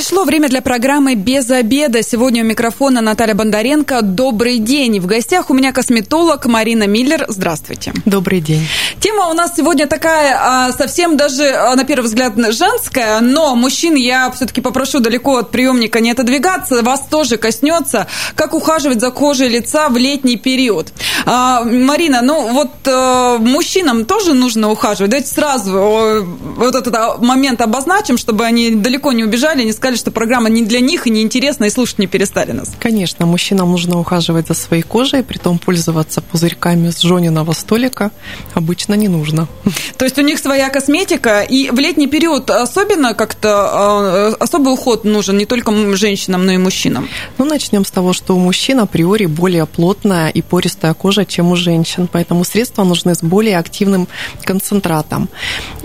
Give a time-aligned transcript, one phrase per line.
[0.00, 2.02] Пришло время для программы «Без обеда».
[2.02, 4.00] Сегодня у микрофона Наталья Бондаренко.
[4.00, 4.98] Добрый день.
[4.98, 7.26] В гостях у меня косметолог Марина Миллер.
[7.28, 7.92] Здравствуйте.
[8.06, 8.66] Добрый день.
[8.98, 13.94] Тема у нас сегодня такая а, совсем даже, а, на первый взгляд, женская, но мужчин
[13.94, 16.82] я все-таки попрошу далеко от приемника не отодвигаться.
[16.82, 20.94] Вас тоже коснется, как ухаживать за кожей лица в летний период.
[21.26, 25.10] А, Марина, ну вот э, мужчинам тоже нужно ухаживать.
[25.10, 26.26] Давайте сразу
[26.56, 30.80] вот этот момент обозначим, чтобы они далеко не убежали, не сказали, что программа не для
[30.80, 32.72] них и неинтересна, и слушать не перестали нас.
[32.78, 38.10] Конечно, мужчинам нужно ухаживать за своей кожей, при том пользоваться пузырьками с жёниного столика
[38.54, 39.48] обычно не нужно.
[39.96, 45.04] То есть у них своя косметика, и в летний период особенно как-то э, особый уход
[45.04, 47.08] нужен не только женщинам, но и мужчинам?
[47.38, 51.56] Ну, начнем с того, что у мужчин априори более плотная и пористая кожа, чем у
[51.56, 54.08] женщин, поэтому средства нужны с более активным
[54.44, 55.28] концентратом.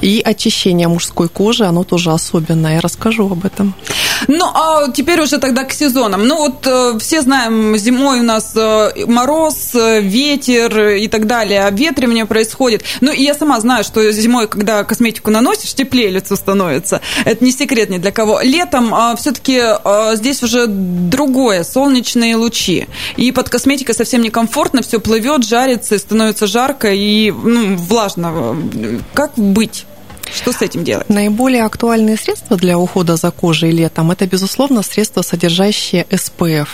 [0.01, 3.73] И очищение мужской кожи, оно тоже особенное, я расскажу об этом.
[4.27, 6.27] Ну, а теперь уже тогда к сезонам.
[6.27, 11.65] Ну, вот э, все знаем, зимой у нас э, мороз, э, ветер и так далее,
[11.65, 12.83] обветривание происходит.
[13.01, 17.01] Ну, и я сама знаю, что зимой, когда косметику наносишь, теплее лицо становится.
[17.25, 18.39] Это не секрет ни для кого.
[18.41, 22.87] Летом а, все-таки а, здесь уже другое, солнечные лучи.
[23.17, 28.55] И под косметикой совсем некомфортно, все плывет, жарится, становится жарко и ну, влажно.
[29.13, 29.85] Как быть?
[30.33, 31.09] Что с этим делать?
[31.09, 36.67] Наиболее актуальные средства для ухода за кожей летом– это, безусловно, средства, содержащие SPF.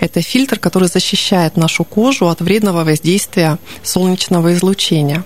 [0.00, 5.24] Это фильтр, который защищает нашу кожу от вредного воздействия солнечного излучения.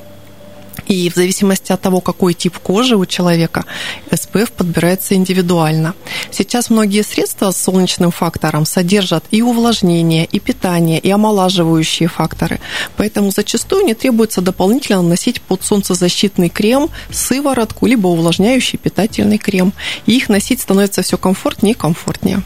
[0.86, 3.64] И в зависимости от того, какой тип кожи у человека,
[4.10, 5.94] SPF подбирается индивидуально.
[6.30, 12.60] Сейчас многие средства с солнечным фактором содержат и увлажнение, и питание, и омолаживающие факторы.
[12.96, 19.72] Поэтому зачастую не требуется дополнительно наносить под солнцезащитный крем, сыворотку, либо увлажняющий питательный крем.
[20.06, 22.42] И их носить становится все комфортнее и комфортнее.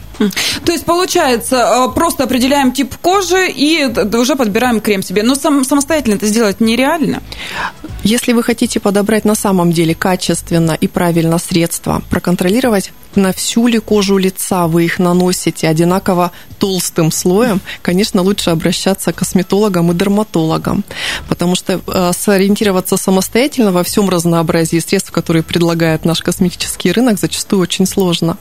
[0.65, 5.23] То есть, получается, э, просто определяем тип кожи и уже подбираем крем себе.
[5.23, 7.21] Но самостоятельно это сделать нереально?
[8.03, 13.79] Если вы хотите подобрать на самом деле качественно и правильно средства, проконтролировать на всю ли
[13.79, 20.83] кожу лица вы их наносите одинаково толстым слоем, конечно, лучше обращаться к косметологам и дерматологам,
[21.27, 27.61] потому что э, сориентироваться самостоятельно во всем разнообразии средств, которые предлагает наш косметический рынок, зачастую
[27.61, 28.37] очень сложно.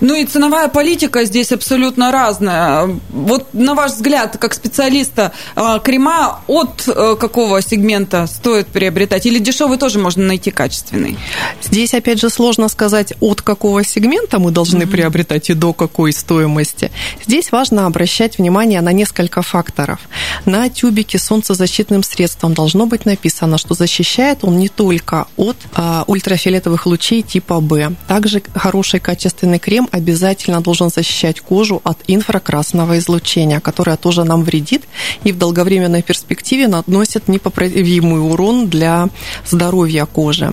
[0.00, 2.88] Ну и ценовая политика здесь абсолютно разная.
[3.10, 9.26] Вот на ваш взгляд, как специалиста, а, крема от э, какого сегмента стоит приобретать?
[9.26, 11.18] Или дешевый тоже можно найти качественный?
[11.62, 14.90] Здесь, опять же, сложно сказать, от какого сегмента мы должны mm-hmm.
[14.90, 16.90] приобретать и до какой стоимости.
[17.24, 20.00] Здесь важно обращать внимание на несколько факторов.
[20.44, 26.86] На тюбике солнцезащитным средством должно быть написано, что защищает он не только от а, ультрафиолетовых
[26.86, 27.92] лучей типа В.
[28.08, 34.84] Также хороший качественный крем обязательно должен защищать кожу от инфракрасного излучения, которое тоже нам вредит
[35.24, 39.08] и в долговременной перспективе наносит непоправимый урон для
[39.44, 40.52] здоровья кожи.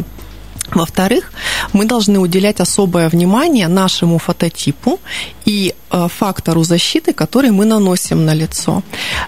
[0.75, 1.31] Во-вторых,
[1.73, 4.99] мы должны уделять особое внимание нашему фототипу
[5.45, 8.81] и э, фактору защиты, который мы наносим на лицо.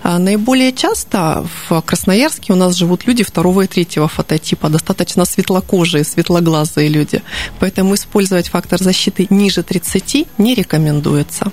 [0.03, 6.03] А, наиболее часто в Красноярске у нас живут люди второго и третьего фототипа, достаточно светлокожие,
[6.03, 7.21] светлоглазые люди.
[7.59, 11.51] Поэтому использовать фактор защиты ниже 30 не рекомендуется.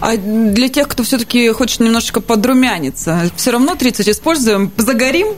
[0.00, 5.28] А для тех, кто все-таки хочет немножечко подрумяниться, все равно 30 используем, загорим?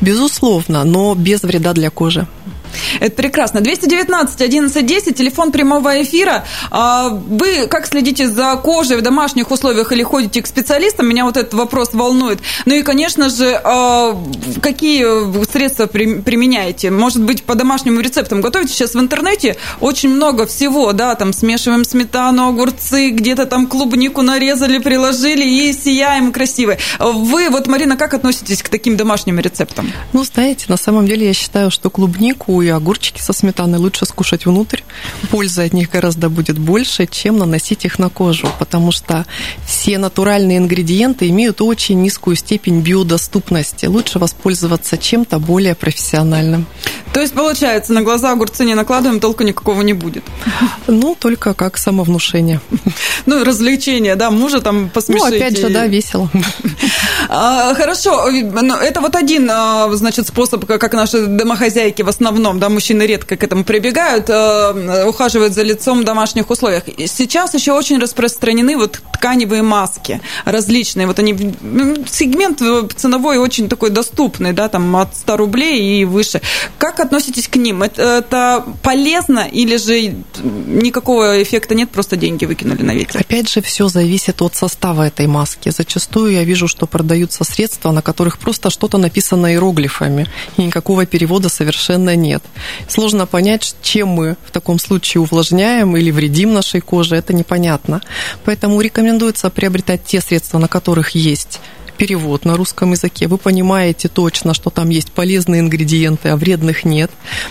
[0.00, 2.26] Безусловно, но без вреда для кожи.
[3.00, 3.60] Это прекрасно.
[3.60, 6.44] 219 1110, телефон прямого эфира.
[6.70, 11.08] А вы как следите за кожей в домашних условиях или ходите к специалистам?
[11.08, 12.40] Меня вот этот вопрос волнует.
[12.66, 14.16] Ну и, конечно же, а,
[14.60, 15.04] какие
[15.50, 16.90] средства применяете?
[16.90, 18.72] Может быть, по домашним рецептам готовите?
[18.72, 24.78] Сейчас в интернете очень много всего, да, там смешиваем сметану, огурцы, где-то там клубнику нарезали,
[24.78, 26.78] приложили и сияем красивые.
[26.98, 29.90] Вы, вот, Марина, как относитесь к таким домашним рецептам?
[30.12, 34.46] Ну, знаете, на самом деле я считаю, что клубнику и огурчики со сметаной лучше скушать
[34.46, 34.80] внутрь.
[35.30, 39.26] Пользы от них гораздо будет больше, чем наносить их на кожу, потому что
[39.66, 43.86] все натуральные ингредиенты имеют очень низкую степень биодоступности.
[43.86, 46.66] Лучше воспользоваться чем-то более профессиональным.
[47.12, 50.24] То есть, получается, на глаза огурцы не накладываем, толку никакого не будет?
[50.86, 52.60] Ну, только как самовнушение.
[53.26, 55.30] Ну, развлечение, да, мужа там посмешить.
[55.30, 56.30] Ну, опять же, да, весело.
[57.28, 62.68] А, хорошо, это вот один, а, значит, способ, как наши домохозяйки в основном основном, да,
[62.68, 66.84] мужчины редко к этому прибегают, э, ухаживают за лицом в домашних условиях.
[67.06, 71.06] Сейчас еще очень распространены вот тканевые маски различные.
[71.06, 71.34] Вот они,
[72.10, 72.60] сегмент
[72.96, 76.40] ценовой очень такой доступный, да, там от 100 рублей и выше.
[76.78, 77.82] Как относитесь к ним?
[77.82, 83.20] Это, это полезно или же никакого эффекта нет, просто деньги выкинули на ветер?
[83.20, 85.70] Опять же, все зависит от состава этой маски.
[85.70, 91.48] Зачастую я вижу, что продаются средства, на которых просто что-то написано иероглифами, и никакого перевода
[91.48, 92.37] совершенно нет.
[92.88, 98.00] Сложно понять, чем мы в таком случае увлажняем или вредим нашей коже, это непонятно.
[98.44, 101.60] Поэтому рекомендуется приобретать те средства, на которых есть
[101.98, 107.10] перевод на русском языке, вы понимаете точно, что там есть полезные ингредиенты, а вредных нет.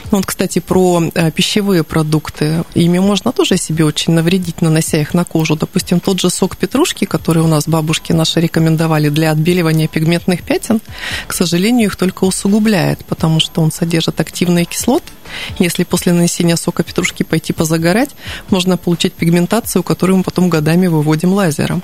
[0.09, 2.63] Вот, кстати, про э, пищевые продукты.
[2.73, 5.55] Ими можно тоже себе очень навредить, нанося их на кожу.
[5.55, 10.79] Допустим, тот же сок петрушки, который у нас бабушки наши рекомендовали для отбеливания пигментных пятен,
[11.27, 15.11] к сожалению, их только усугубляет, потому что он содержит активные кислоты.
[15.59, 18.11] Если после нанесения сока петрушки пойти позагорать,
[18.49, 21.83] можно получить пигментацию, которую мы потом годами выводим лазером.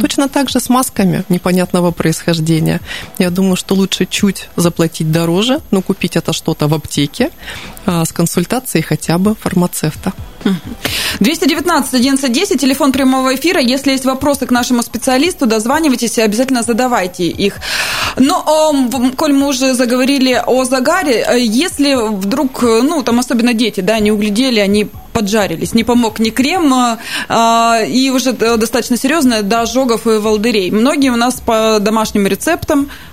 [0.00, 2.80] Точно так же с масками непонятного происхождения.
[3.18, 7.30] Я думаю, что лучше чуть заплатить дороже, но купить это что-то в аптеке
[7.86, 10.12] а, с консультацией хотя бы фармацевта.
[11.20, 13.60] 219 1110, телефон прямого эфира.
[13.60, 17.56] Если есть вопросы к нашему специалисту, дозванивайтесь и обязательно задавайте их.
[18.16, 18.72] Но,
[19.16, 24.12] коль мы уже заговорили о загаре, э, если вдруг, ну, там особенно дети, да, не
[24.12, 26.72] углядели, они поджарились, не помог ни крем,
[27.28, 30.70] а, и уже достаточно серьезно до ожогов и волдырей.
[30.70, 33.09] Многие у нас по домашним рецептам Э,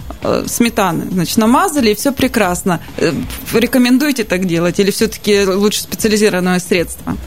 [0.48, 2.80] сметаны, значит, намазали, и все прекрасно.
[2.98, 3.14] Э,
[3.54, 7.18] рекомендуете так делать или все-таки лучше специализированное средство?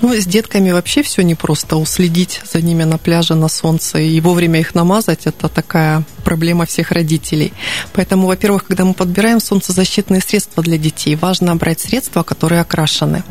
[0.00, 1.76] Ну, с детками вообще все непросто.
[1.76, 6.90] Уследить за ними на пляже, на солнце и вовремя их намазать– это такая проблема всех
[6.92, 7.52] родителей.
[7.92, 13.22] Поэтому, во-первых, когда мы подбираем солнцезащитные средства для детей, важно брать средства, которые окрашены.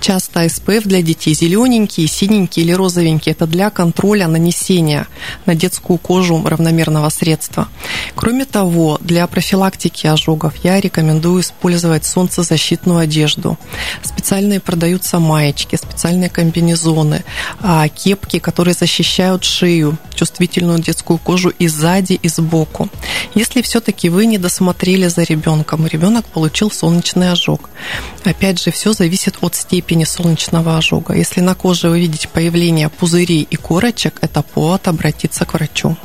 [0.00, 5.06] Часто SPF для детей зелененькие, синенькие или розовенькие– это для контроля нанесения
[5.46, 7.68] на детскую кожу равномерного средства.
[8.14, 13.56] Кроме того, того, для профилактики ожогов я рекомендую использовать солнцезащитную одежду.
[14.02, 17.24] Специальные продаются маечки, специальные комбинезоны,
[17.62, 22.90] а, кепки, которые защищают шею, чувствительную детскую кожу и сзади, и сбоку.
[23.34, 27.70] Если все-таки вы не досмотрели за ребенком, ребенок получил солнечный ожог,
[28.24, 31.14] опять же, все зависит от степени солнечного ожога.
[31.14, 35.96] Если на коже вы видите появление пузырей и корочек, это повод обратиться к врачу.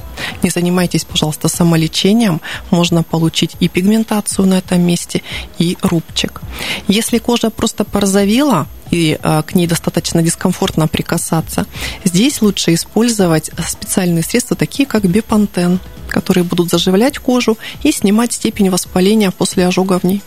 [0.44, 2.42] Не занимайтесь, пожалуйста, самолечением.
[2.72, 5.22] Можно получить и пигментацию на этом месте,
[5.58, 6.42] и рубчик.
[6.88, 11.66] Если кожа просто порозовела, и а, к ней достаточно дискомфортно прикасаться,
[12.04, 18.70] здесь лучше использовать специальные средства, такие как бепантен, которые будут заживлять кожу и снимать степень
[18.70, 20.22] воспаления после ожога в ней.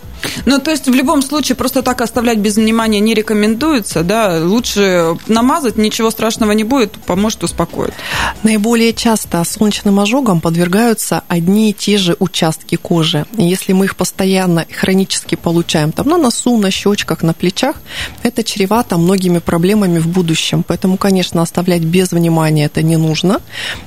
[0.46, 5.16] Ну, то есть в любом случае просто так оставлять без внимания не рекомендуется, да, лучше
[5.28, 7.94] намазать, ничего страшного не будет, поможет успокоить.
[8.42, 13.26] Наиболее часто солнечным ожогам подвергаются одни и те же участки кожи.
[13.36, 17.76] И если мы их постоянно хронически получаем там на носу, на щечках, на плечах,
[18.22, 20.64] это чревато многими проблемами в будущем.
[20.68, 23.40] Поэтому, конечно, оставлять без внимания это не нужно.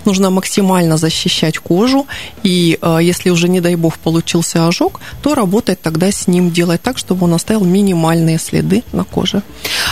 [0.06, 2.06] Нужно максимально защищать кожу,
[2.44, 6.82] и э, если уже, не дай бог, получился ожог, то работать тогда с ним делать
[6.82, 9.42] так, чтобы он оставил минимальные следы на коже.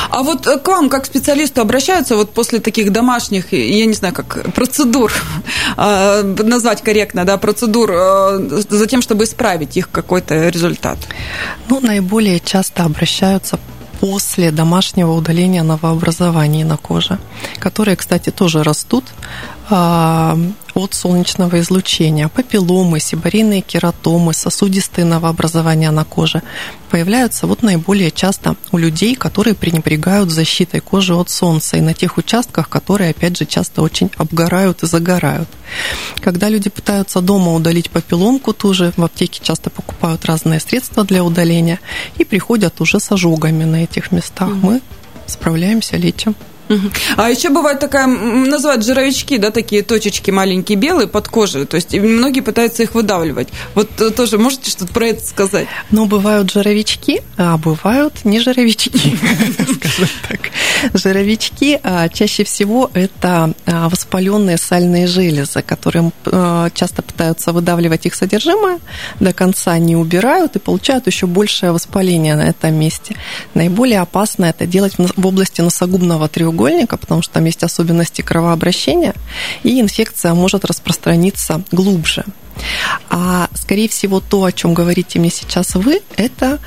[0.10, 4.14] А вот э, к вам, как специалисту, обращаются вот после таких домашних, я не знаю,
[4.14, 5.12] как процедур,
[5.78, 10.98] а, назвать корректно, да, процедур, э, за тем, чтобы исправить их какой-то результат?
[11.70, 13.60] Ну, наиболее часто обращаются
[14.00, 17.20] после домашнего удаления новообразований на коже,
[17.60, 19.06] которые, кстати, тоже растут.
[19.70, 20.38] А,
[20.80, 22.28] от солнечного излучения.
[22.28, 26.42] Папилломы, сибарийные кератомы, сосудистые новообразования на коже
[26.90, 32.18] появляются вот наиболее часто у людей, которые пренебрегают защитой кожи от солнца и на тех
[32.18, 35.50] участках, которые, опять же, часто очень обгорают и загорают.
[36.22, 41.80] Когда люди пытаются дома удалить папилломку, тоже в аптеке часто покупают разные средства для удаления
[42.18, 44.50] и приходят уже с ожогами на этих местах.
[44.62, 44.82] Мы
[45.28, 46.36] справляемся, лечим.
[47.18, 51.66] А еще бывает такая, называют жировички, да, такие точечки маленькие белые под кожей.
[51.66, 53.50] То есть многие пытаются их выдавливать.
[53.74, 55.68] Вот э, тоже можете что-то про это сказать?
[55.90, 58.92] Ну, бывают жировички, а бывают не жировички,
[59.76, 60.40] скажем так.
[60.94, 68.14] Жировички а, чаще всего это а, воспаленные сальные железы, которые а, часто пытаются выдавливать их
[68.14, 68.80] содержимое,
[69.20, 73.16] до конца не убирают и получают еще большее воспаление на этом месте.
[73.56, 79.14] Наиболее опасно это делать в области носогубного треугольника треугольника, потому что там есть особенности кровообращения,
[79.64, 82.26] и инфекция может распространиться глубже.
[83.10, 86.60] А, скорее всего, то, о чем говорите мне сейчас вы, это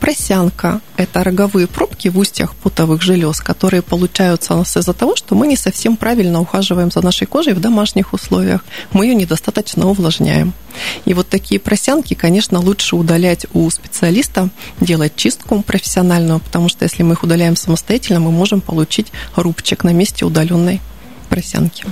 [0.00, 5.34] просянка– это роговые пробки в устьях потовых желез, которые получаются у нас из-за того, что
[5.34, 8.64] мы не совсем правильно ухаживаем за нашей кожей в домашних условиях.
[8.92, 10.52] Мы ее недостаточно увлажняем.
[11.04, 17.02] И вот такие просянки, конечно, лучше удалять у специалиста, делать чистку профессиональную, потому что если
[17.02, 20.80] мы их удаляем самостоятельно, мы можем получить рубчик на месте удаленной
[21.28, 21.84] просянки.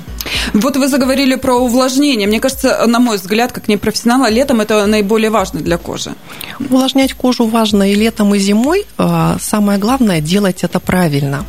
[0.55, 2.26] Вот вы заговорили про увлажнение.
[2.26, 6.14] Мне кажется, на мой взгляд, как непрофессионала, летом это наиболее важно для кожи.
[6.59, 8.87] Увлажнять кожу важно и летом, и зимой.
[8.99, 11.45] А, самое главное– делать это правильно.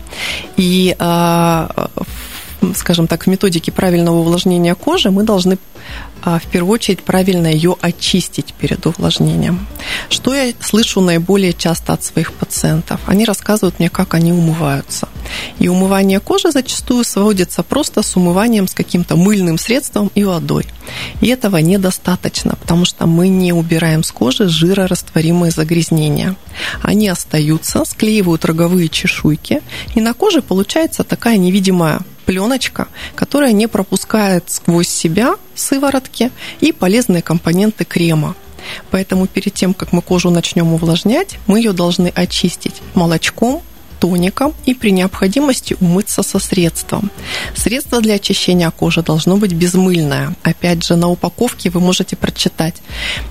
[0.58, 1.89] И а,
[2.75, 5.58] скажем так, в методике правильного увлажнения кожи мы должны
[6.24, 9.67] в первую очередь правильно ее очистить перед увлажнением.
[10.09, 13.01] Что я слышу наиболее часто от своих пациентов?
[13.05, 15.07] Они рассказывают мне, как они умываются.
[15.59, 20.65] И умывание кожи зачастую сводится просто с умыванием с каким-то мыльным средством и водой.
[21.21, 26.36] И этого недостаточно, потому что мы не убираем с кожи жирорастворимые загрязнения.
[26.81, 29.62] Они остаются, склеивают роговые чешуйки,
[29.95, 36.29] и на коже получается такая невидимая пленочка, которая не пропускает сквозь себя сыворотки
[36.60, 38.36] и полезные компоненты крема.
[38.91, 43.63] Поэтому перед тем, как мы кожу начнем увлажнять, мы ее должны очистить молочком,
[44.00, 47.10] тоником и при необходимости умыться со средством.
[47.55, 50.36] Средство для очищения кожи должно быть безмыльное.
[50.43, 52.75] Опять же, на упаковке вы можете прочитать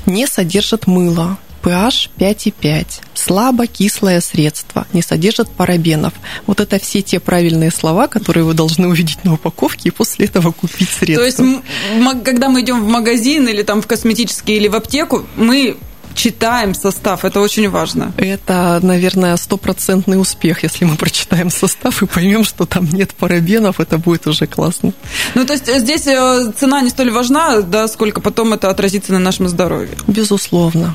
[0.07, 2.87] «не содержит мыло», pH 5,5.
[3.15, 6.13] Слабо кислое средство, не содержит парабенов.
[6.47, 10.53] Вот это все те правильные слова, которые вы должны увидеть на упаковке и после этого
[10.53, 11.17] купить средство.
[11.17, 15.77] То есть, когда мы идем в магазин или там в косметический или в аптеку, мы
[16.15, 18.13] читаем состав, это очень важно.
[18.17, 23.99] Это, наверное, стопроцентный успех, если мы прочитаем состав и поймем, что там нет парабенов, это
[23.99, 24.93] будет уже классно.
[25.35, 29.19] Ну, то есть здесь э, цена не столь важна, да, сколько потом это отразится на
[29.19, 29.97] нашем здоровье.
[30.07, 30.95] Безусловно.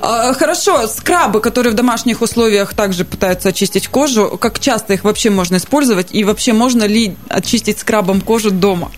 [0.00, 5.30] А, хорошо, скрабы, которые в домашних условиях также пытаются очистить кожу, как часто их вообще
[5.30, 8.90] можно использовать и вообще можно ли очистить скрабом кожу дома?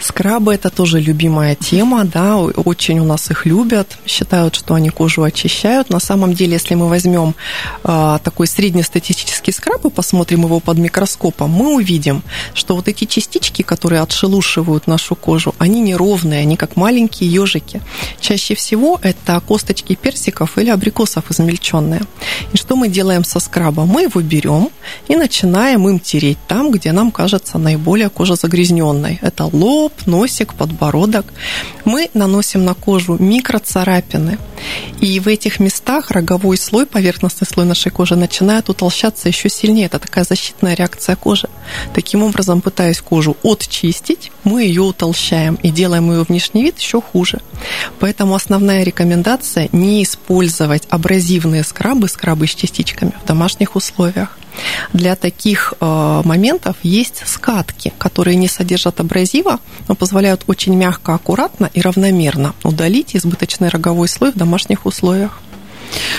[0.00, 5.22] Скрабы– это тоже любимая тема, да, очень у нас их любят, считают, что они кожу
[5.22, 5.90] очищают.
[5.90, 7.34] На самом деле, если мы возьмем
[7.84, 12.22] э, такой среднестатистический скраб и посмотрим его под микроскопом, мы увидим,
[12.54, 17.80] что вот эти частички, которые отшелушивают нашу кожу, они неровные, они как маленькие ежики.
[18.20, 22.02] Чаще всего это косточки персиков или абрикосов измельченные.
[22.52, 23.88] И что мы делаем со скрабом?
[23.88, 24.70] Мы его берем
[25.08, 29.18] и начинаем им тереть там, где нам кажется наиболее кожа загрязненной.
[29.22, 31.26] Это лоб, носик, подбородок.
[31.84, 34.38] Мы наносим на кожу микроцарапины.
[35.00, 39.86] И в этих местах роговой слой, поверхностный слой нашей кожи начинает утолщаться еще сильнее.
[39.86, 41.48] Это такая защитная реакция кожи.
[41.94, 47.40] Таким образом, пытаясь кожу отчистить, мы ее утолщаем и делаем ее внешний вид еще хуже.
[48.00, 54.38] Поэтому основная рекомендация не использовать абразивные скрабы, скрабы с частичками в домашних условиях.
[54.92, 59.58] Для таких э, моментов есть скатки, которые не содержат абразива,
[59.88, 65.40] но позволяют очень мягко, аккуратно и равномерно удалить избыточный роговой слой в домашних условиях.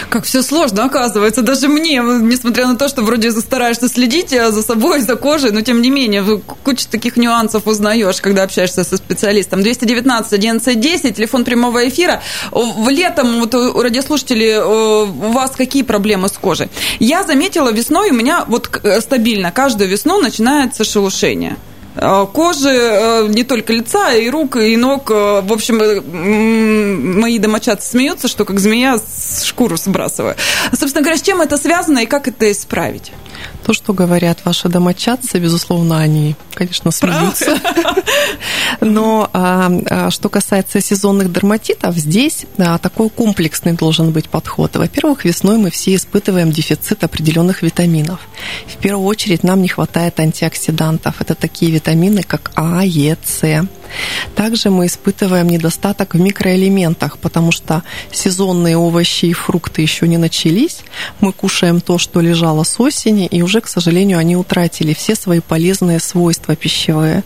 [0.10, 4.62] Как все сложно, оказывается, даже мне, несмотря на то, что вроде стараешься следить э, за
[4.62, 9.62] собой, за кожей, но тем не менее, куча таких нюансов узнаешь, когда общаешься со специалистом.
[9.62, 12.22] 219 11 10, телефон прямого эфира.
[12.52, 16.70] В летом, вот у радиослушателей, у вас какие проблемы с кожей?
[17.00, 21.58] Я заметила весной, у меня вот э, стабильно каждую весну начинается шелушение.
[21.96, 25.12] Э, кожи э, не только лица, и рук, и ног.
[25.12, 29.00] Э, в общем, мои домочадцы смеются, что как змея
[29.44, 30.36] шкуру сбрасываю.
[30.72, 33.12] Собственно говоря, с чем это связано и как это исправить?
[33.66, 37.58] То, что говорят ваши домочадцы, безусловно, они, конечно, смеются.
[38.82, 42.46] Но а, а, что касается сезонных дерматитов, здесь
[42.82, 44.76] такой комплексный должен быть подход.
[44.76, 48.20] Во-первых, весной мы все испытываем дефицит определенных витаминов.
[48.68, 51.22] В первую очередь нам не хватает антиоксидантов.
[51.22, 53.66] Это такие витамины, как А, Е, С.
[54.36, 60.80] Также мы испытываем недостаток в микроэлементах, потому что сезонные овощи и фрукты еще не начались.
[61.20, 65.40] Мы кушаем то, что лежало с осени, и уже, к сожалению, они утратили все свои
[65.40, 67.24] полезные свойства пищевые.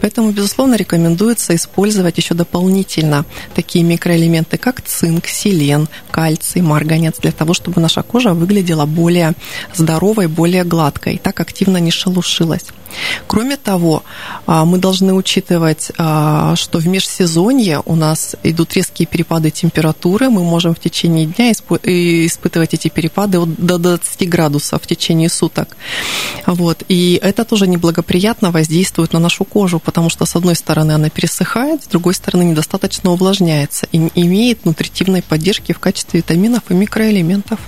[0.00, 7.54] Поэтому, безусловно, рекомендуется использовать еще дополнительно такие микроэлементы, как цинк, селен, кальций, марганец, для того,
[7.54, 9.34] чтобы наша кожа выглядела более
[9.74, 12.64] здоровой, более гладкой, так активно не шелушилась.
[13.26, 14.02] Кроме того,
[14.46, 20.30] а, мы должны учитывать, а, что в межсезонье у нас идут резкие перепады температуры.
[20.30, 25.65] Мы можем в течение дня испытывать эти перепады до 20 градусов в течение суток.
[26.46, 26.82] Вот.
[26.88, 31.84] И это тоже неблагоприятно воздействует на нашу кожу, потому что, с одной стороны, она пересыхает,
[31.84, 37.60] с другой стороны, недостаточно увлажняется и имеет нутритивной поддержки в качестве витаминов и микроэлементов.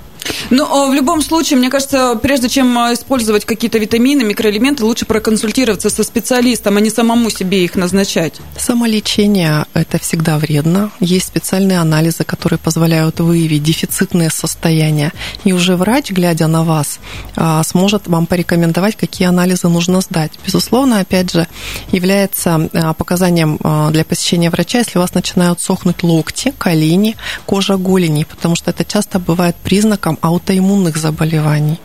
[0.51, 5.05] Ну, а в любом случае, мне кажется, прежде чем а, использовать какие-то витамины, микроэлементы, лучше
[5.05, 8.35] проконсультироваться со специалистом, а не самому себе их назначать.
[8.57, 10.91] Самолечение– это всегда вредно.
[11.01, 15.13] Есть специальные анализы, которые позволяют выявить дефицитные состояния.
[15.45, 16.99] И уже врач, глядя на вас,
[17.37, 20.33] а, сможет вам порекомендовать, какие анализы нужно сдать.
[20.45, 21.47] Безусловно, опять же,
[21.93, 23.59] является показанием
[23.93, 28.85] для посещения врача, если у вас начинают сохнуть локти, колени, кожа голени, потому что это
[28.85, 31.81] часто бывает признаком аутоиммунных заболеваний.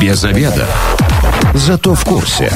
[0.00, 0.66] Без обеда.
[1.54, 2.52] Зато в курсе.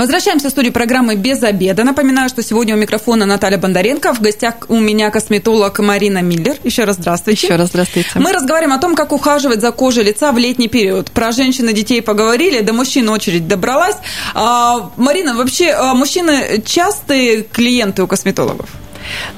[0.00, 1.84] Возвращаемся в студию программы «Без обеда».
[1.84, 4.14] Напоминаю, что сегодня у микрофона Наталья Бондаренко.
[4.14, 6.56] В гостях у меня косметолог Марина Миллер.
[6.64, 7.46] Еще раз здравствуйте.
[7.48, 8.08] Еще раз здравствуйте.
[8.14, 11.10] Мы разговариваем о том, как ухаживать за кожей лица в летний период.
[11.10, 13.96] Про женщин и детей поговорили, до мужчин очередь добралась.
[14.32, 18.70] А, Марина, вообще а, мужчины частые клиенты у косметологов?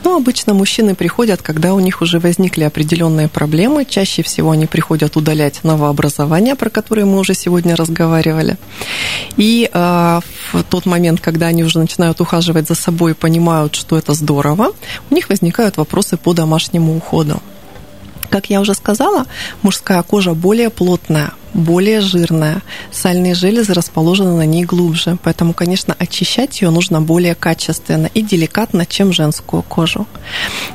[0.05, 3.85] Ну, обычно мужчины приходят, когда у них уже возникли определенные проблемы.
[3.85, 8.57] Чаще всего они приходят удалять новообразования, про которые мы уже сегодня разговаривали.
[9.37, 10.21] И э,
[10.53, 14.73] в тот момент, когда они уже начинают ухаживать за собой и понимают, что это здорово,
[15.11, 17.41] у них возникают вопросы по домашнему уходу.
[18.33, 19.27] Как я уже сказала,
[19.61, 22.63] мужская кожа более плотная, более жирная.
[22.91, 28.87] Сальные железы расположены на ней глубже, поэтому, конечно, очищать ее нужно более качественно и деликатно,
[28.87, 30.07] чем женскую кожу.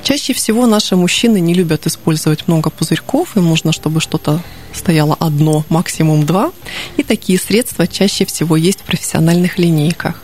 [0.04, 4.40] Чаще всего наши мужчины не любят использовать много пузырьков, им нужно, чтобы что-то
[4.72, 6.52] стояло одно, максимум два.
[6.98, 10.22] И такие средства чаще всего есть в профессиональных линейках.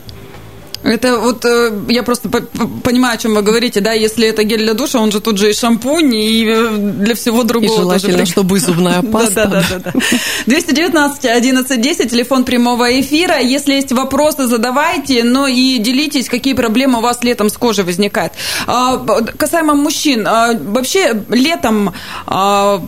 [0.84, 4.74] Это вот э, я просто понимаю, о чем вы говорите, да, если это гель для
[4.74, 7.72] душа, он же тут же и шампунь, и э, для всего другого.
[7.72, 8.32] И желательно, тоже.
[8.32, 9.46] чтобы и зубная паста.
[9.46, 9.92] Да, да, да.
[10.44, 13.40] 219 11 10, телефон прямого эфира.
[13.40, 18.34] Если есть вопросы, задавайте, но и делитесь, какие проблемы у вас летом с кожей возникают.
[18.66, 18.98] А,
[19.38, 21.94] касаемо мужчин, а, вообще летом
[22.26, 22.82] а,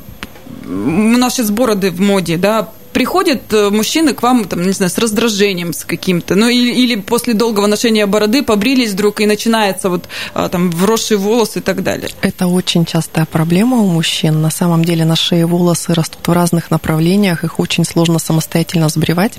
[0.67, 4.89] у нас сейчас бороды в моде, да, приходят э, мужчины к вам, там, не знаю,
[4.89, 9.91] с раздражением с каким-то, ну или, или после долгого ношения бороды побрились вдруг и начинается
[9.91, 12.09] вот а, там вросшие волосы и так далее.
[12.23, 14.41] Это очень частая проблема у мужчин.
[14.41, 19.35] На самом деле на шее волосы растут в разных направлениях, их очень сложно самостоятельно сбривать.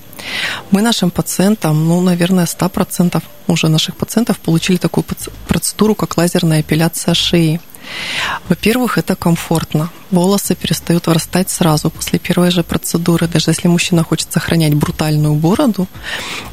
[0.70, 5.04] Мы нашим пациентам, ну, наверное, 100% уже наших пациентов получили такую
[5.48, 7.60] процедуру, как лазерная эпиляция шеи.
[8.50, 9.90] Во-первых, это комфортно.
[10.10, 13.28] Волосы перестают вырастать сразу после первой же процедуры.
[13.28, 15.88] Даже если мужчина хочет сохранять брутальную бороду,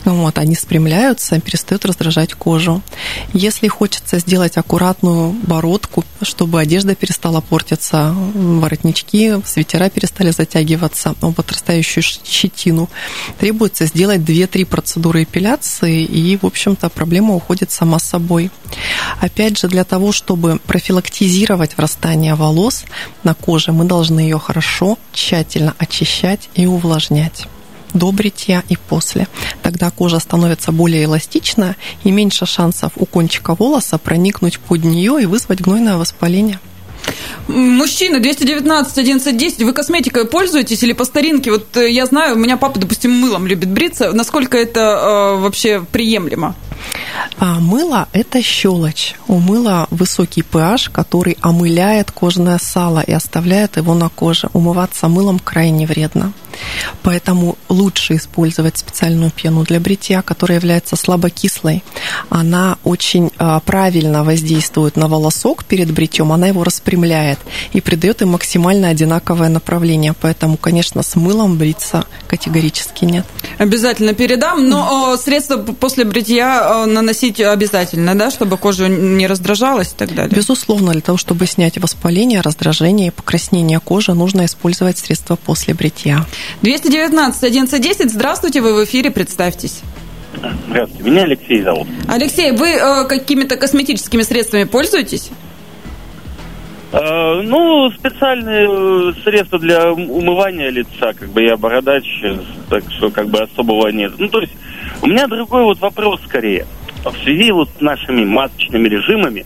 [0.05, 2.83] вот, они спрямляются, перестают раздражать кожу.
[3.33, 12.03] Если хочется сделать аккуратную бородку, чтобы одежда перестала портиться, воротнички, свитера перестали затягиваться, об отрастающую
[12.03, 12.91] щетину,
[13.39, 18.51] требуется сделать 2-3 процедуры эпиляции, и, в общем-то, проблема уходит сама собой.
[19.21, 20.59] Опять же, для того, чтобы
[21.25, 22.85] профилактизировать врастание волос
[23.23, 27.47] на коже, мы должны ее хорошо, тщательно очищать и увлажнять
[27.95, 29.29] до бритья и после.
[29.63, 35.27] Тогда кожа становится более эластичная и меньше шансов у кончика волоса проникнуть под нее и
[35.27, 36.59] вызвать гнойное воспаление.
[37.49, 41.51] Мужчина, 219 11 10, вы косметикой пользуетесь или по старинке?
[41.51, 44.13] Вот э, я знаю, у меня папа, допустим, мылом любит бриться.
[44.13, 46.55] Насколько это э, вообще приемлемо?
[47.39, 49.15] А мыло– это щелочь.
[49.29, 54.49] У мыла высокий pH, который омыляет кожное сало и оставляет его на коже.
[54.53, 56.33] Умываться мылом крайне вредно.
[57.03, 61.83] Поэтому лучше использовать специальную пену для бритья, которая является слабокислой.
[62.31, 67.39] Она очень а, правильно воздействует на волосок перед бритьем, она его распрямляет
[67.73, 70.15] и придает им максимально одинаковое направление.
[70.21, 73.27] Поэтому, конечно, с мылом бриться категорически нет.
[73.59, 80.15] Обязательно передам, но средства после бритья наносить обязательно, да, чтобы кожа не раздражалась и так
[80.15, 80.35] далее?
[80.35, 86.27] Безусловно, для того, чтобы снять воспаление, раздражение и покраснение кожи, нужно использовать средства после бритья.
[86.63, 89.83] 219 1110, здравствуйте, вы в эфире, представьтесь.
[90.69, 91.87] Здравствуйте, меня Алексей зовут.
[92.09, 95.31] Алексей, вы э, какими-то косметическими средствами пользуетесь?
[96.93, 102.05] Э, ну, специальные э, средства для умывания лица, как бы я бородач,
[102.69, 104.13] так что как бы особого нет.
[104.19, 104.53] Ну, то есть
[105.03, 106.67] у меня другой вот вопрос скорее.
[107.05, 109.45] В связи вот с нашими масочными режимами,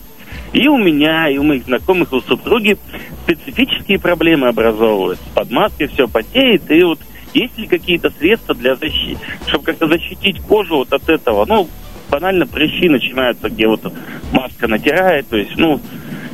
[0.53, 2.77] и у меня, и у моих знакомых, и у супруги
[3.23, 5.23] специфические проблемы образовываются.
[5.33, 6.99] Под маской все потеет, и вот
[7.33, 11.45] есть ли какие-то средства для защиты, чтобы как-то защитить кожу вот от этого?
[11.45, 11.67] Ну,
[12.09, 13.93] банально прыщи начинаются, где вот
[14.31, 15.79] маска натирает, то есть, ну,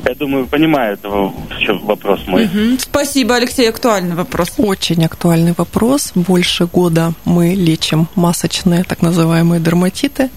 [0.06, 2.46] Я думаю, понимают, в чем вопрос мой.
[2.46, 2.78] Угу.
[2.80, 3.68] Спасибо, Алексей.
[3.68, 4.54] Актуальный вопрос.
[4.58, 6.12] Очень актуальный вопрос.
[6.14, 10.30] Больше года мы лечим масочные так называемые дерматиты.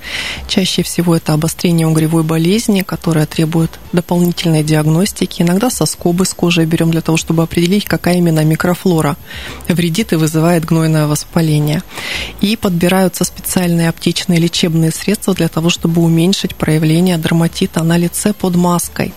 [0.48, 5.42] Чаще всего это обострение угревой болезни, которая требует дополнительной диагностики.
[5.42, 9.16] Иногда соскобы с кожей берем для того, чтобы определить, какая именно микрофлора
[9.68, 11.82] вредит и вызывает гнойное воспаление.
[12.40, 18.56] И подбираются специальные аптечные лечебные средства для того, чтобы уменьшить проявление дерматита на лице под
[18.56, 19.12] маской.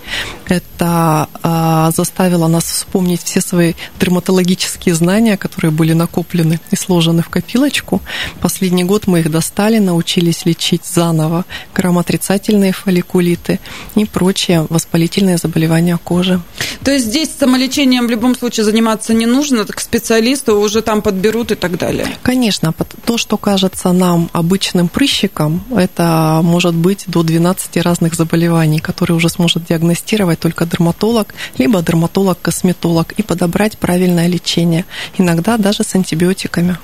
[0.47, 7.29] Это а, заставило нас вспомнить все свои дерматологические знания, которые были накоплены и сложены в
[7.29, 8.01] копилочку.
[8.41, 13.59] Последний год мы их достали, научились лечить заново грамотрицательные фолликулиты
[13.95, 16.41] и прочие воспалительные заболевания кожи.
[16.83, 21.51] То есть здесь самолечением в любом случае заниматься не нужно, к специалисту уже там подберут
[21.51, 22.07] и так далее?
[22.23, 22.73] Конечно.
[23.05, 29.29] То, что кажется нам обычным прыщиком, это может быть до 12 разных заболеваний, которые уже
[29.29, 34.85] сможет диагностировать только дерматолог, либо дерматолог-косметолог и подобрать правильное лечение,
[35.17, 36.77] иногда даже с антибиотиками.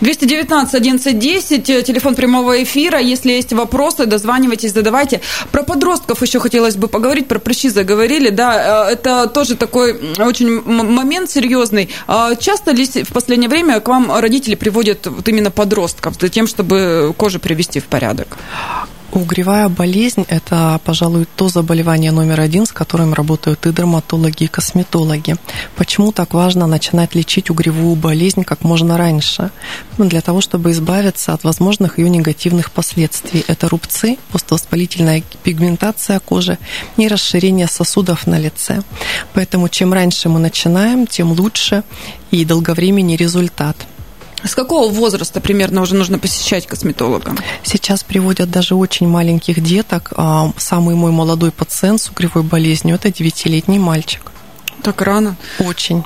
[0.00, 2.98] 219 1110, телефон прямого эфира.
[2.98, 5.20] Если есть вопросы, дозванивайтесь, задавайте.
[5.52, 8.30] Про подростков еще хотелось бы поговорить, про прыщи заговорили.
[8.30, 11.90] Да, э, это тоже такой очень момент серьезный.
[12.06, 16.46] А часто ли в последнее время к вам родители приводят вот именно подростков за тем,
[16.46, 18.36] чтобы кожу привести в порядок?
[19.16, 25.36] Угревая болезнь– это, пожалуй, то заболевание номер один, с которым работают и дерматологи, и косметологи.
[25.74, 29.50] Почему так важно начинать лечить угревую болезнь как можно раньше?
[29.96, 33.42] Ну, для того, чтобы избавиться от возможных ее негативных последствий.
[33.48, 36.58] Это рубцы, поствоспалительная пигментация кожи
[36.98, 38.82] и расширение сосудов на лице.
[39.32, 41.84] Поэтому чем раньше мы начинаем, тем лучше
[42.30, 43.78] и долговременный результат–
[44.44, 47.34] с какого возраста примерно уже нужно посещать косметолога?
[47.62, 50.12] Сейчас приводят даже очень маленьких деток.
[50.16, 54.32] А, самый мой молодой пациент с угревой болезнью– это девятилетний мальчик.
[54.82, 55.36] Так рано?
[55.58, 56.04] Очень.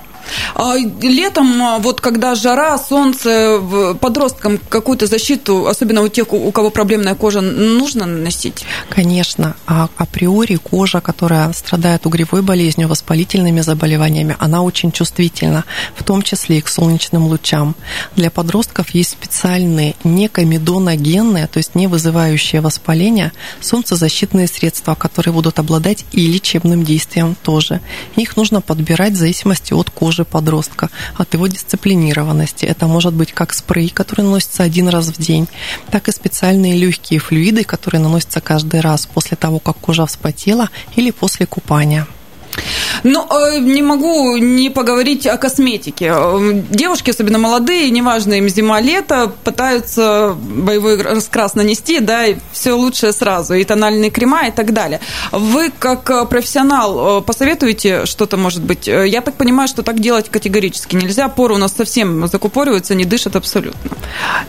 [0.54, 3.60] А летом, а, вот когда жара, солнце,
[4.00, 8.64] подросткам какую-то защиту, особенно у тех, у кого проблемная кожа, нужно наносить?
[8.88, 9.56] Конечно.
[9.66, 16.58] А априори кожа, которая страдает угревой болезнью, воспалительными заболеваниями, она очень чувствительна, в том числе
[16.58, 17.74] и к солнечным лучам.
[18.16, 26.04] Для подростков есть специальные некомедоногенные, то есть не вызывающие воспаления, солнцезащитные средства, которые будут обладать
[26.12, 27.80] и лечебным действием тоже.
[28.16, 32.66] Их нужно подбирать в зависимости от кожи кожи подростка, от его дисциплинированности.
[32.66, 35.46] Это может быть как спрей, который наносится один раз в день,
[35.92, 41.12] так и специальные легкие флюиды, которые наносятся каждый раз после того, как кожа вспотела или
[41.12, 42.08] после купания.
[43.04, 46.12] Ну, э, не могу не поговорить о косметике.
[46.14, 53.12] Э, девушки, особенно молодые, неважно им зима-лето, пытаются боевой раскрас нанести, да, и все лучшее
[53.12, 55.00] сразу, и тональные крема, и так далее.
[55.32, 58.86] Вы, как профессионал, э, посоветуете что-то, может быть?
[58.86, 61.28] Я так понимаю, что так делать категорически нельзя.
[61.28, 63.90] Поры у нас совсем закупориваются, не дышат абсолютно.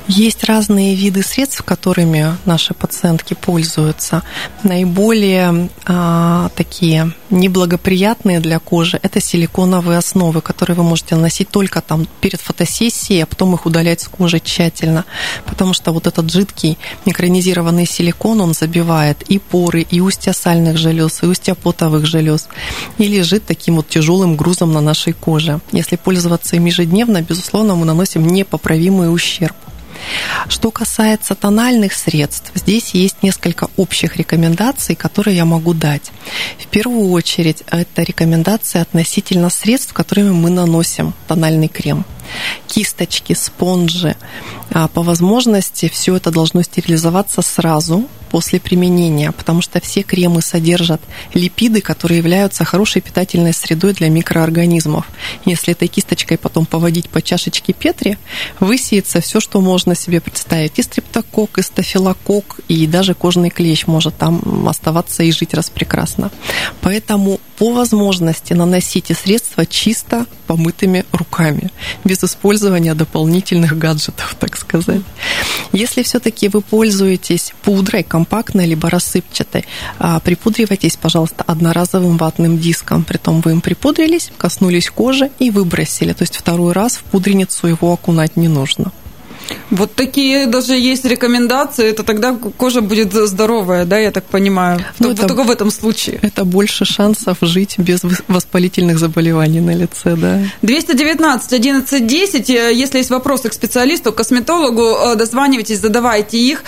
[0.08, 4.24] Есть разные виды средств, которыми наши пациентки пользуются.
[4.64, 8.01] Наиболее а, такие неблагоприятные
[8.40, 13.54] для кожи– это силиконовые основы, которые вы можете наносить только там перед фотосессией, а потом
[13.54, 15.06] их удалять с кожи тщательно,
[15.46, 21.22] потому что вот этот жидкий микронизированный силикон, он забивает и поры, и устья сальных желез,
[21.22, 22.48] и устья потовых желез,
[22.98, 25.60] и лежит таким вот тяжелым грузом на нашей коже.
[25.72, 29.56] Если пользоваться им ежедневно, безусловно, мы наносим непоправимый ущерб.
[30.48, 36.12] Что касается тональных средств, здесь есть несколько общих рекомендаций, которые я могу дать.
[36.60, 42.06] В первую очередь, это рекомендации относительно средств, которыми мы наносим тональный крем
[42.68, 44.16] кисточки, спонжи.
[44.72, 51.02] А по возможности все это должно стерилизоваться сразу после применения, потому что все кремы содержат
[51.34, 55.06] липиды, которые являются хорошей питательной средой для микроорганизмов.
[55.44, 58.18] Если этой кисточкой потом поводить по чашечке Петри,
[58.62, 60.80] высеется все, что можно себе представить.
[60.80, 66.32] И стрептокок, и стафилокок, и даже кожный клещ может там оставаться и жить раз прекрасно.
[66.80, 71.70] Поэтому по возможности наносите средства чисто помытыми руками,
[72.06, 75.02] без использования дополнительных гаджетов, так сказать.
[75.74, 79.66] Если все-таки вы пользуетесь пудрой, компактной либо рассыпчатой,
[80.00, 83.04] а, припудривайтесь, пожалуйста, одноразовым ватным диском.
[83.04, 86.14] Притом вы им припудрились, коснулись кожи и выбросили.
[86.14, 88.92] То есть второй раз в пудреницу его окунать не нужно.
[89.70, 95.12] Вот такие даже есть рекомендации, это тогда кожа будет здоровая, да, я так понимаю, ну,
[95.12, 96.20] это, только в этом случае.
[96.22, 100.40] Это больше шансов жить без воспалительных заболеваний на лице, да.
[100.62, 106.64] 219 11 10, если есть вопросы к специалисту, к косметологу, э, дозванивайтесь, задавайте их.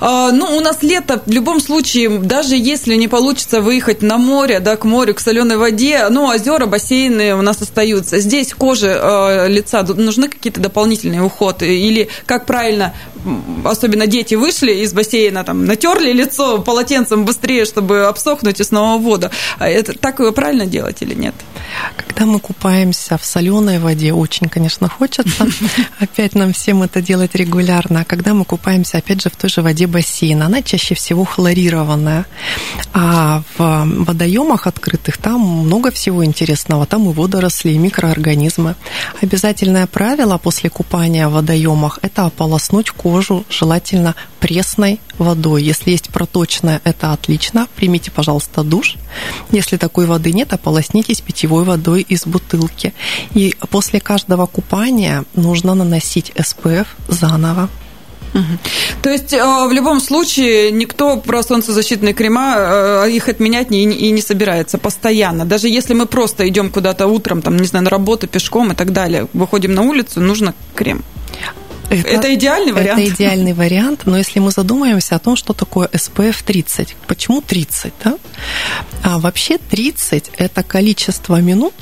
[0.00, 4.60] Э, ну, у нас лето, в любом случае, даже если не получится выехать на море,
[4.60, 8.18] да, к морю, к соленой воде, ну, озера, бассейны у нас остаются.
[8.18, 12.94] Здесь коже э, лица нужны какие-то дополнительные уходы или как правильно,
[13.64, 19.02] особенно дети вышли из бассейна, там, натерли лицо полотенцем быстрее, чтобы обсохнуть и снова в
[19.02, 19.30] воду.
[19.58, 21.34] А это так его правильно делать или нет?
[21.96, 25.46] Когда мы купаемся в соленой воде, очень, конечно, хочется.
[25.98, 28.00] Опять нам всем это делать регулярно.
[28.00, 32.26] А когда мы купаемся, опять же, в той же воде бассейна, она чаще всего хлорированная.
[32.92, 36.86] А в водоемах открытых там много всего интересного.
[36.86, 38.74] Там и водоросли, и микроорганизмы.
[39.22, 45.62] Обязательное правило после купания в водоемах– это ополоснуть кожу, желательно пресной водой.
[45.62, 47.68] Если есть проточная, это отлично.
[47.76, 48.96] Примите, пожалуйста, душ.
[49.50, 52.94] Если такой воды нет, ополоснитесь питьевой водой из бутылки.
[53.34, 57.68] И после каждого купания нужно наносить SPF заново.
[59.02, 64.22] То есть э, в любом случае никто про солнцезащитные крема э, их отменять и не
[64.22, 65.44] собирается постоянно.
[65.44, 68.92] Даже если мы просто идем куда-то утром, там, не знаю, на работу пешком и так
[68.92, 71.02] далее, выходим на улицу, нужно крем.
[71.90, 73.00] Это, это идеальный вариант?
[73.00, 77.92] Это идеальный вариант, но если мы задумаемся о том, что такое SPF 30, почему 30,
[78.04, 78.16] да?
[79.02, 81.74] А вообще 30– это количество минут,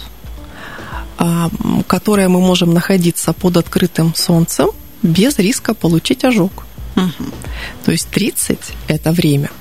[1.18, 1.50] а,
[1.86, 4.70] которое мы можем находиться под открытым солнцем
[5.02, 6.64] без риска получить ожог.
[6.96, 7.24] Угу.
[7.84, 9.50] То есть 30– это время–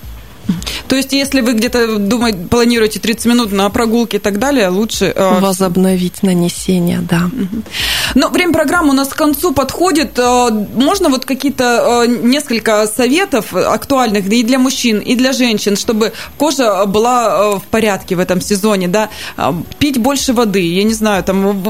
[0.87, 5.11] то есть, если вы где-то думаете, планируете 30 минут на прогулке и так далее, лучше...
[5.15, 7.29] Э, Возобновить нанесение, да.
[8.15, 10.17] Но время программы у нас к концу подходит.
[10.17, 16.13] Э, можно вот какие-то э, несколько советов актуальных и для мужчин, и для женщин, чтобы
[16.37, 19.09] кожа была в порядке в этом сезоне, да?
[19.79, 21.63] Пить больше воды, я не знаю, там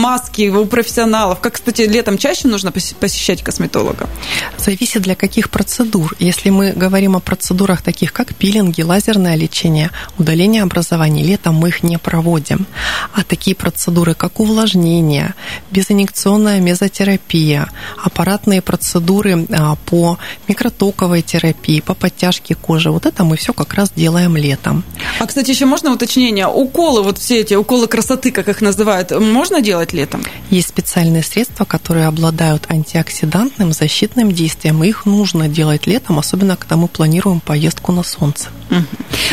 [0.00, 1.40] маски у профессионалов.
[1.40, 4.08] Как, кстати, летом чаще нужно посещать косметолога?
[4.56, 6.14] Зависит для каких процедур.
[6.18, 11.24] Если мы говорим о процедурах таких, как как пилинги, лазерное лечение, удаление образований.
[11.24, 12.66] Летом мы их не проводим.
[13.14, 15.34] А такие процедуры, как увлажнение,
[15.72, 17.68] безинъекционная мезотерапия,
[18.02, 23.90] аппаратные процедуры а, по микротоковой терапии, по подтяжке кожи, вот это мы все как раз
[23.96, 24.84] делаем летом.
[25.18, 26.46] А, кстати, еще можно уточнение?
[26.46, 30.22] Уколы, вот все эти уколы красоты, как их называют, можно делать летом?
[30.50, 36.76] Есть специальные средства, которые обладают антиоксидантным, защитным действием, и их нужно делать летом, особенно когда
[36.76, 38.48] мы планируем поездку на солнце.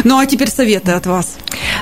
[0.04, 1.38] Ну а теперь советы от вас.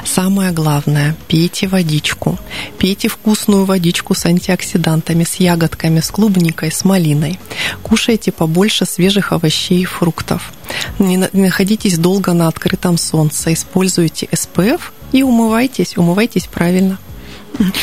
[0.06, 2.38] Самое главное, пейте водичку.
[2.78, 7.40] Пейте вкусную водичку с антиоксидантами, с ягодками, с клубникой, с малиной.
[7.84, 10.54] Кушайте побольше свежих овощей и фруктов.
[11.00, 13.54] Не находитесь долго на открытом солнце.
[13.54, 14.82] Используйте SPF
[15.12, 16.98] и умывайтесь, умывайтесь правильно.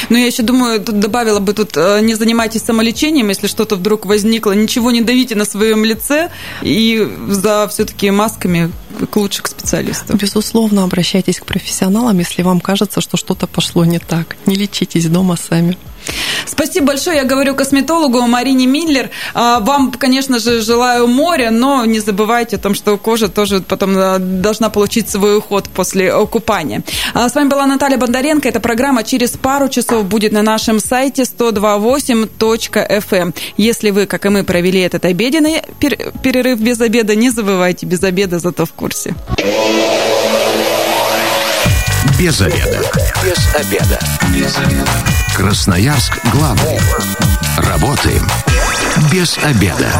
[0.08, 4.06] Ну, я еще думаю, тут добавила бы тут, э, не занимайтесь самолечением, если что-то вдруг
[4.06, 6.30] возникло, ничего не давите на своем лице
[6.62, 8.70] и за все-таки масками
[9.10, 10.16] к лучше к специалисту.
[10.16, 14.36] Безусловно, обращайтесь к профессионалам, если вам кажется, что что-то пошло не так.
[14.46, 15.76] Не лечитесь дома сами.
[16.46, 17.16] Спасибо большое.
[17.16, 19.10] Я говорю косметологу Марине Миллер.
[19.34, 23.96] А, вам, конечно же, желаю моря, но не забывайте о том, что кожа тоже потом
[23.96, 26.82] э, должна получить свой уход после купания.
[27.12, 28.48] А, с вами была Наталья Бондаренко.
[28.48, 33.14] Эта программа через пару часов будет на нашем сайте 128.fm.
[33.14, 33.34] Эм.
[33.56, 35.62] Если вы, как и мы, провели этот обеденный
[36.22, 39.14] перерыв без обеда, не забывайте, без обеда зато в курсе.
[42.18, 42.80] Без обеда.
[43.24, 43.98] Без обеда.
[44.34, 45.13] Без обеда.
[45.34, 46.78] Красноярск главный.
[47.56, 48.24] Работаем
[49.10, 49.92] без обеда.